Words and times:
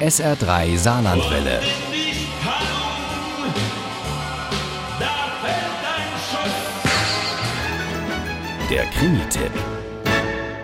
SR3 0.00 0.76
Saarlandwelle. 0.76 1.60
Der 8.68 8.84
Krimi-Tipp. 8.86 9.52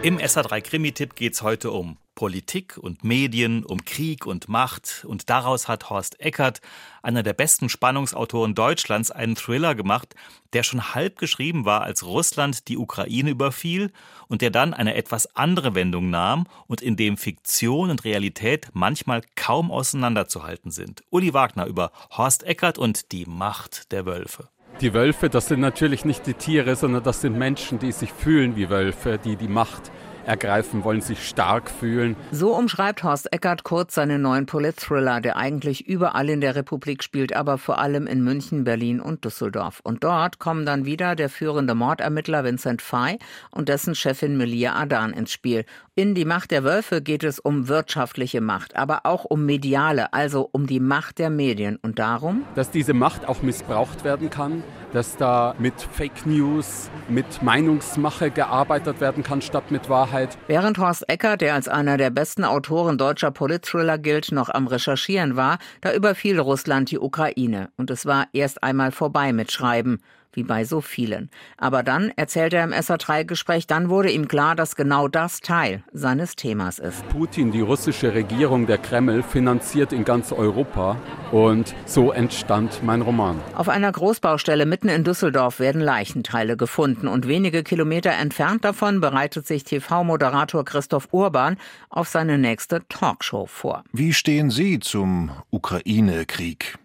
Im 0.03 0.19
SA3 0.19 0.61
Krimi-Tipp 0.61 1.15
geht 1.15 1.35
es 1.35 1.43
heute 1.43 1.71
um 1.71 1.97
Politik 2.21 2.77
und 2.77 3.03
Medien, 3.03 3.65
um 3.65 3.83
Krieg 3.87 4.27
und 4.27 4.47
Macht. 4.47 5.07
Und 5.09 5.31
daraus 5.31 5.69
hat 5.69 5.89
Horst 5.89 6.21
Eckert, 6.21 6.61
einer 7.03 7.23
der 7.23 7.33
besten 7.33 7.71
Spannungsautoren 7.71 8.55
Deutschlands, 8.55 9.11
einen 9.11 9.37
Thriller 9.37 9.75
gemacht, 9.75 10.15
der 10.53 10.63
schon 10.63 10.95
halb 10.95 11.19
geschrieben 11.19 11.65
war, 11.65 11.81
als 11.81 12.05
Russland 12.05 12.69
die 12.69 12.77
Ukraine 12.77 13.31
überfiel 13.31 13.91
und 14.29 14.43
der 14.43 14.51
dann 14.51 14.75
eine 14.75 14.97
etwas 14.97 15.35
andere 15.35 15.75
Wendung 15.75 16.11
nahm 16.11 16.47
und 16.67 16.83
in 16.83 16.97
dem 16.97 17.17
Fiktion 17.17 17.89
und 17.89 18.05
Realität 18.05 18.69
manchmal 18.75 19.23
kaum 19.35 19.71
auseinanderzuhalten 19.71 20.71
sind. 20.71 21.03
Uli 21.09 21.33
Wagner 21.33 21.65
über 21.65 21.91
Horst 22.11 22.43
Eckert 22.43 22.77
und 22.77 23.13
die 23.13 23.25
Macht 23.25 23.93
der 23.93 24.05
Wölfe. 24.05 24.51
Die 24.83 24.93
Wölfe, 24.93 25.31
das 25.31 25.49
sind 25.49 25.61
natürlich 25.61 26.05
nicht 26.05 26.27
die 26.27 26.35
Tiere, 26.35 26.77
sondern 26.77 27.03
das 27.03 27.23
sind 27.23 27.39
Menschen, 27.39 27.79
die 27.79 27.93
sich 27.93 28.13
fühlen 28.13 28.57
wie 28.57 28.69
Wölfe, 28.69 29.19
die 29.19 29.37
die 29.37 29.49
Macht 29.49 29.91
ergreifen 30.27 30.85
wollen, 30.85 31.01
sich 31.01 31.27
stark 31.27 31.71
fühlen. 31.71 32.17
So 32.33 32.55
umschreibt 32.57 33.03
Horst 33.03 33.33
Eckert 33.33 33.65
kurz 33.65 33.95
seinen 33.95 34.23
neuen 34.23 34.47
Polit-Thriller, 34.47 35.21
der 35.21 35.37
eigentlich 35.37 35.87
überall 35.87 36.29
in 36.29 36.41
der 36.41 36.55
Republik 36.55 37.03
spielt, 37.03 37.35
aber 37.35 37.59
vor 37.59 37.79
allem 37.79 38.07
in 38.07 38.23
München, 38.23 38.65
Berlin 38.65 39.01
und 39.01 39.25
Düsseldorf. 39.25 39.81
Und 39.83 40.05
dort 40.05 40.39
kommen 40.39 40.67
dann 40.67 40.85
wieder 40.85 41.17
der 41.17 41.29
führende 41.29 41.75
Mordermittler 41.75 42.45
Vincent 42.45 42.83
Fay 42.83 43.19
und 43.51 43.69
dessen 43.69 43.95
Chefin 43.95 44.37
Melia 44.37 44.75
Adan 44.77 45.13
ins 45.13 45.33
Spiel. 45.33 45.65
In 45.95 46.15
Die 46.15 46.25
Macht 46.25 46.51
der 46.51 46.65
Wölfe 46.65 47.03
geht 47.03 47.25
es 47.25 47.39
um 47.39 47.69
wirtschaftliche 47.69 48.41
Macht, 48.41 48.77
aber 48.77 49.01
auch 49.05 49.25
um 49.25 49.45
mediale, 49.45 50.13
also 50.13 50.49
um 50.51 50.67
die 50.67 50.81
Macht 50.81 51.19
der 51.19 51.31
Medien 51.31 51.79
und 51.83 51.99
darum, 51.99 52.45
dass 52.55 52.71
diese 52.71 52.95
Macht 52.95 53.29
auch 53.29 53.43
missbraucht 53.43 54.05
werden 54.05 54.31
kann, 54.31 54.63
dass 54.93 55.17
da 55.17 55.55
mit 55.59 55.75
Fake 55.93 56.27
News, 56.27 56.91
mit 57.09 57.43
Meinungsmache 57.43 58.31
gearbeitet 58.31 59.01
werden 59.01 59.23
kann 59.23 59.43
statt 59.43 59.71
mit 59.71 59.89
Wahrheit. 59.89 60.10
Während 60.47 60.79
Horst 60.79 61.09
Ecker, 61.09 61.37
der 61.37 61.55
als 61.55 61.69
einer 61.69 61.97
der 61.97 62.11
besten 62.11 62.45
Autoren 62.45 62.99
deutscher 62.99 63.31
Politthriller 63.31 63.99
gilt, 63.99 64.33
noch 64.33 64.49
am 64.49 64.67
Recherchieren 64.67 65.37
war, 65.37 65.59
da 65.81 65.93
überfiel 65.93 66.41
Russland 66.41 66.91
die 66.91 66.99
Ukraine. 66.99 67.71
Und 67.77 67.91
es 67.91 68.07
war 68.07 68.27
erst 68.33 68.63
einmal 68.63 68.93
vorbei 68.93 69.33
mit 69.33 69.53
Schreiben 69.53 70.01
wie 70.33 70.43
bei 70.43 70.65
so 70.65 70.81
vielen. 70.81 71.31
Aber 71.57 71.83
dann, 71.83 72.13
erzählt 72.17 72.53
er 72.53 72.65
im 72.65 72.73
SA3-Gespräch, 72.73 73.67
dann 73.67 73.89
wurde 73.89 74.11
ihm 74.11 74.29
klar, 74.29 74.55
dass 74.55 74.77
genau 74.77 75.09
das 75.09 75.41
Teil 75.41 75.83
seines 75.93 76.37
Themas 76.37 76.79
ist. 76.79 77.07
Putin, 77.09 77.53
die 77.53 77.61
russische 77.61 78.15
Regierung, 78.15 78.67
der 78.67 78.79
Kreml, 78.79 79.23
finanziert 79.23 79.93
in 79.93 80.05
ganz 80.05 80.33
Europa 80.33 80.97
und 81.33 81.75
so 81.87 82.13
entstand 82.13 82.83
mein 82.83 83.03
Roman. 83.03 83.41
Auf 83.55 83.69
einer 83.69 83.93
Großbaustelle 83.93 84.67
mitten 84.67 84.89
in 84.89 85.05
Düsseldorf 85.05 85.61
werden 85.61 85.81
Leichenteile 85.81 86.57
gefunden 86.57 87.09
und 87.09 87.29
wenige 87.29 87.63
Kilometer 87.63 88.13
entfernt 88.13 88.65
davon 88.65 89.01
bereitet 89.01 89.47
sich 89.47 89.65
TV-Moderator 89.65 90.65
Christoph 90.65 91.09
Urban 91.13 91.57
auf 91.89 92.09
seine 92.09 92.39
nächste 92.39 92.87
Talkshow 92.89 93.47
vor. 93.47 93.85
Wie 93.93 94.13
stehen 94.13 94.51
Sie 94.51 94.79
zum 94.79 95.31
Ukraine-Krieg? 95.51 96.79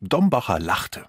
Dombacher 0.00 0.58
lachte. 0.58 1.06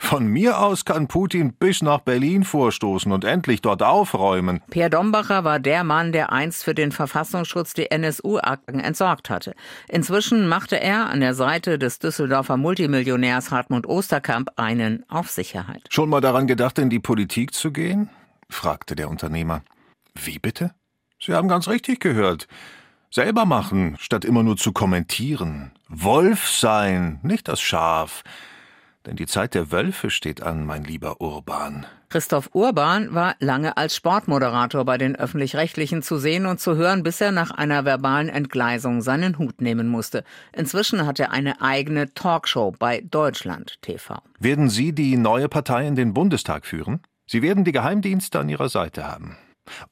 Von 0.00 0.28
mir 0.28 0.60
aus 0.60 0.84
kann 0.84 1.08
Putin 1.08 1.52
bis 1.52 1.82
nach 1.82 2.00
Berlin 2.00 2.44
vorstoßen 2.44 3.10
und 3.12 3.24
endlich 3.24 3.60
dort 3.60 3.82
aufräumen. 3.82 4.62
Per 4.70 4.88
Dombacher 4.88 5.44
war 5.44 5.58
der 5.58 5.84
Mann, 5.84 6.12
der 6.12 6.32
einst 6.32 6.64
für 6.64 6.74
den 6.74 6.92
Verfassungsschutz 6.92 7.74
die 7.74 7.90
NSU-Akten 7.90 8.80
entsorgt 8.80 9.28
hatte. 9.28 9.54
Inzwischen 9.88 10.48
machte 10.48 10.80
er 10.80 11.10
an 11.10 11.20
der 11.20 11.34
Seite 11.34 11.78
des 11.78 11.98
Düsseldorfer 11.98 12.56
Multimillionärs 12.56 13.50
Hartmut 13.50 13.86
Osterkamp 13.86 14.50
einen 14.56 15.04
auf 15.10 15.30
Sicherheit. 15.30 15.82
Schon 15.90 16.08
mal 16.08 16.20
daran 16.20 16.46
gedacht, 16.46 16.78
in 16.78 16.90
die 16.90 17.00
Politik 17.00 17.52
zu 17.52 17.72
gehen? 17.72 18.08
fragte 18.48 18.96
der 18.96 19.10
Unternehmer. 19.10 19.62
Wie 20.14 20.38
bitte? 20.38 20.72
Sie 21.20 21.34
haben 21.34 21.48
ganz 21.48 21.68
richtig 21.68 22.00
gehört. 22.00 22.46
Selber 23.10 23.46
machen, 23.46 23.96
statt 23.98 24.24
immer 24.24 24.42
nur 24.42 24.56
zu 24.56 24.72
kommentieren. 24.72 25.72
Wolf 25.88 26.48
sein, 26.48 27.18
nicht 27.22 27.48
das 27.48 27.60
Schaf. 27.60 28.22
Denn 29.06 29.16
die 29.16 29.26
Zeit 29.26 29.54
der 29.54 29.70
Wölfe 29.70 30.10
steht 30.10 30.42
an, 30.42 30.66
mein 30.66 30.84
lieber 30.84 31.20
Urban. 31.20 31.86
Christoph 32.08 32.50
Urban 32.52 33.14
war 33.14 33.36
lange 33.38 33.76
als 33.76 33.94
Sportmoderator 33.94 34.84
bei 34.84 34.98
den 34.98 35.14
öffentlich-rechtlichen 35.14 36.02
zu 36.02 36.18
sehen 36.18 36.46
und 36.46 36.58
zu 36.58 36.76
hören, 36.76 37.02
bis 37.02 37.20
er 37.20 37.32
nach 37.32 37.50
einer 37.50 37.84
verbalen 37.84 38.28
Entgleisung 38.28 39.02
seinen 39.02 39.38
Hut 39.38 39.60
nehmen 39.60 39.88
musste. 39.88 40.24
Inzwischen 40.52 41.06
hat 41.06 41.20
er 41.20 41.30
eine 41.32 41.60
eigene 41.60 42.12
Talkshow 42.14 42.74
bei 42.78 43.02
Deutschland 43.02 43.80
TV. 43.82 44.22
Werden 44.38 44.70
Sie 44.70 44.92
die 44.92 45.16
neue 45.16 45.48
Partei 45.48 45.86
in 45.86 45.94
den 45.94 46.14
Bundestag 46.14 46.66
führen? 46.66 47.00
Sie 47.26 47.42
werden 47.42 47.64
die 47.64 47.72
Geheimdienste 47.72 48.38
an 48.40 48.48
Ihrer 48.48 48.68
Seite 48.68 49.06
haben. 49.06 49.36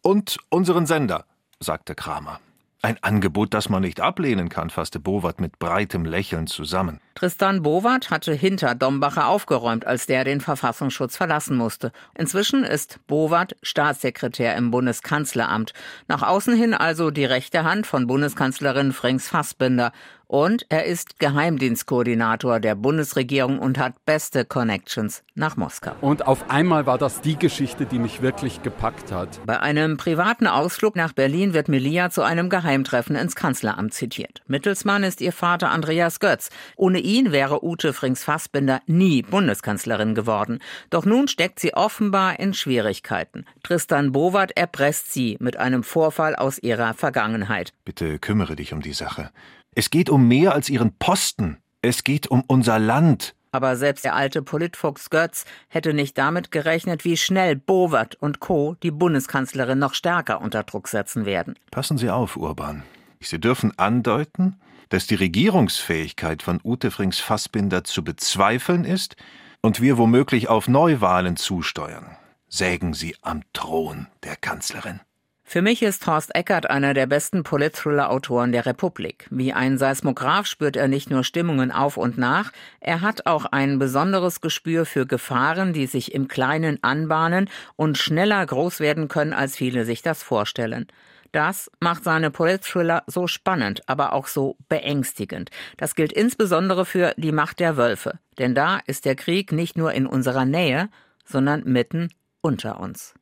Und 0.01 0.39
unseren 0.49 0.87
Sender, 0.87 1.27
sagte 1.61 1.95
Kramer. 1.95 2.41
Ein 2.87 3.03
Angebot, 3.03 3.53
das 3.53 3.69
man 3.69 3.83
nicht 3.83 4.01
ablehnen 4.01 4.49
kann, 4.49 4.71
fasste 4.71 5.01
Bowat 5.01 5.41
mit 5.41 5.59
breitem 5.59 6.05
Lächeln 6.05 6.47
zusammen. 6.47 7.01
Tristan 7.17 7.65
Bowat 7.65 8.11
hatte 8.11 8.33
hinter 8.33 8.77
Dombacher 8.77 9.27
aufgeräumt, 9.27 9.85
als 9.85 10.07
der 10.07 10.23
den 10.23 10.41
Verfassungsschutz 10.41 11.17
verlassen 11.17 11.57
musste. 11.57 11.91
Inzwischen 12.17 12.63
ist 12.63 13.01
Bowat 13.09 13.57
Staatssekretär 13.61 14.55
im 14.55 14.71
Bundeskanzleramt. 14.71 15.73
Nach 16.07 16.23
außen 16.23 16.55
hin 16.55 16.75
also 16.75 17.11
die 17.11 17.25
rechte 17.25 17.65
Hand 17.65 17.89
von 17.89 18.07
Bundeskanzlerin 18.07 18.93
Frings 18.93 19.29
Fassbinder. 19.31 19.91
Und 20.29 20.67
er 20.71 20.85
ist 20.87 21.21
Geheimdienstkoordinator 21.21 22.59
der 22.59 22.75
Bundesregierung 22.75 23.59
und 23.61 23.79
hat 23.79 24.05
beste 24.05 24.45
Connections 24.45 25.23
nach 25.35 25.57
Moskau. 25.57 25.93
Und 26.01 26.27
auf 26.27 26.51
einmal 26.51 26.87
war 26.87 26.99
das 26.99 27.21
die 27.21 27.37
Geschichte, 27.37 27.87
die 27.87 28.01
mich 28.01 28.23
wirklich 28.23 28.63
gepackt 28.63 29.13
hat. 29.13 29.41
Bei 29.47 29.61
einem 29.61 29.97
privaten 29.97 30.49
Ausflug 30.49 30.97
nach 30.97 31.13
Berlin 31.13 31.55
wird 31.55 31.69
Melia 31.69 32.11
zu 32.11 32.23
einem 32.23 32.51
Geheimtreffen 32.51 33.15
ins 33.15 33.37
Kanzleramt 33.37 33.95
zitiert. 33.95 34.43
Mittelsmann 34.49 35.05
ist 35.05 35.21
ihr 35.21 35.33
Vater 35.33 35.71
Andreas 35.71 36.19
Götz. 36.19 36.51
Ohne 36.77 36.99
ihn 36.99 37.31
wäre 37.31 37.65
Ute 37.65 37.93
Frings-Fassbinder 37.93 38.81
nie 38.87 39.23
Bundeskanzlerin 39.23 40.15
geworden. 40.15 40.59
Doch 40.91 41.05
nun 41.05 41.29
steckt 41.29 41.61
sie 41.61 41.75
offenbar 41.75 42.41
in 42.41 42.53
Schwierigkeiten. 42.53 43.45
Tristan 43.63 44.11
Bowart 44.11 44.57
erpresst 44.57 45.13
sie 45.13 45.37
mit 45.39 45.57
einem 45.57 45.85
Vorfall 45.85 46.35
aus 46.35 46.59
ihrer 46.59 46.95
Vergangenheit. 46.95 47.73
Bitte 47.85 48.19
kümmere 48.19 48.57
dich 48.57 48.73
um 48.73 48.81
die 48.81 48.93
Sache. 48.93 49.31
Es 49.79 49.91
geht 49.91 50.09
um 50.09 50.27
mehr 50.27 50.55
als 50.55 50.71
ihren 50.71 50.97
Posten. 50.97 51.59
Es 51.83 52.03
geht 52.03 52.29
um 52.29 52.43
unser 52.47 52.79
Land. 52.79 53.35
Aber 53.53 53.77
selbst 53.77 54.07
der 54.07 54.15
alte 54.15 54.41
Politfuchs 54.41 55.11
Götz 55.11 55.45
hätte 55.69 55.93
nicht 55.93 56.17
damit 56.17 56.51
gerechnet, 56.51 57.05
wie 57.05 57.19
schnell 57.19 57.57
Bowert 57.57 58.15
und 58.15 58.41
Co. 58.41 58.77
die 58.83 58.91
Bundeskanzlerin 58.91 59.79
noch 59.79 59.93
stärker 59.93 60.41
unter 60.41 60.63
Druck 60.63 60.89
setzen 60.89 61.27
werden. 61.27 61.59
Passen 61.71 61.99
Sie 61.99 62.09
auf, 62.09 62.39
Urban. 62.39 62.85
Sie 63.21 63.39
dürfen 63.39 63.79
andeuten, 63.79 64.59
dass 64.89 65.07
die 65.07 65.15
Regierungsfähigkeit 65.15 66.43
von 66.43 66.59
Ute 66.65 66.91
Frings 66.91 67.19
Fassbinder 67.19 67.85
zu 67.85 68.03
bezweifeln 68.03 68.87
ist 68.87 69.17
und 69.61 69.83
wir 69.83 69.99
womöglich 69.99 70.49
auf 70.49 70.69
Neuwahlen 70.69 71.37
zusteuern. 71.37 72.17
Sägen 72.49 72.95
Sie 72.95 73.15
am 73.21 73.43
Thron 73.53 74.07
der 74.23 74.37
Kanzlerin. 74.37 75.01
Für 75.49 75.63
mich 75.63 75.81
ist 75.85 76.05
Horst 76.09 76.35
Eckert 76.35 76.69
einer 76.69 76.93
der 76.93 77.07
besten 77.07 77.45
Polit-Thriller-Autoren 77.45 78.51
der 78.51 78.67
Republik. 78.67 79.29
Wie 79.31 79.53
ein 79.53 79.79
Seismograph 79.79 80.47
spürt 80.47 80.75
er 80.75 80.89
nicht 80.89 81.09
nur 81.09 81.23
Stimmungen 81.23 81.71
auf 81.71 81.97
und 81.97 82.19
nach, 82.19 82.51
er 82.81 83.01
hat 83.01 83.27
auch 83.27 83.45
ein 83.45 83.79
besonderes 83.79 84.41
Gespür 84.41 84.85
für 84.85 85.07
Gefahren, 85.07 85.73
die 85.73 85.87
sich 85.87 86.13
im 86.13 86.27
Kleinen 86.27 86.83
anbahnen 86.83 87.49
und 87.77 87.97
schneller 87.97 88.45
groß 88.45 88.81
werden 88.81 89.07
können, 89.07 89.33
als 89.33 89.57
viele 89.57 89.85
sich 89.85 90.03
das 90.03 90.25
vorstellen. 90.25 90.89
Das 91.31 91.71
macht 91.79 92.03
seine 92.03 92.33
Polit-Thriller 92.33 93.05
so 93.07 93.29
spannend, 93.29 93.89
aber 93.89 94.15
auch 94.15 94.27
so 94.27 94.57
beängstigend. 94.69 95.51
Das 95.77 95.95
gilt 95.95 96.13
insbesondere 96.13 96.85
für 96.85 97.15
Die 97.19 97.33
Macht 97.33 97.61
der 97.61 97.77
Wölfe. 97.77 98.19
Denn 98.39 98.57
da 98.57 98.81
ist 98.87 99.05
der 99.05 99.15
Krieg 99.15 99.53
nicht 99.53 99.79
nur 99.79 99.93
in 99.93 100.09
unserer 100.09 100.45
Nähe, 100.45 100.89
sondern 101.25 101.63
mitten 101.63 102.09
unter 102.41 102.81
uns. 102.81 103.15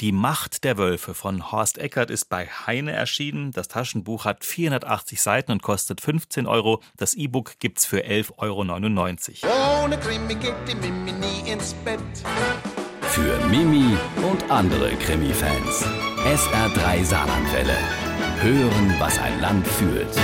Die 0.00 0.12
Macht 0.12 0.62
der 0.62 0.78
Wölfe 0.78 1.12
von 1.12 1.50
Horst 1.50 1.76
Eckert 1.76 2.08
ist 2.08 2.26
bei 2.26 2.46
Heine 2.46 2.92
erschienen. 2.92 3.50
Das 3.50 3.66
Taschenbuch 3.66 4.26
hat 4.26 4.44
480 4.44 5.20
Seiten 5.20 5.50
und 5.50 5.60
kostet 5.60 6.00
15 6.00 6.46
Euro. 6.46 6.80
Das 6.96 7.14
E-Book 7.14 7.58
gibt's 7.58 7.84
für 7.84 8.04
11,99 8.04 9.42
Euro. 9.42 9.84
Ohne 9.84 9.98
Krimi 9.98 10.36
geht 10.36 10.54
die 10.68 10.76
Mimi 10.76 11.10
nie 11.10 11.50
ins 11.50 11.74
Bett. 11.84 11.98
Für 13.00 13.44
Mimi 13.48 13.96
und 14.30 14.48
andere 14.48 14.94
Krimi-Fans. 14.94 15.84
SR3 16.24 17.04
Saarlandwelle. 17.04 17.76
Hören, 18.40 18.94
was 19.00 19.18
ein 19.18 19.40
Land 19.40 19.66
fühlt. 19.66 20.16